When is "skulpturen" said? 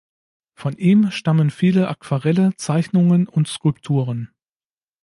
3.47-4.31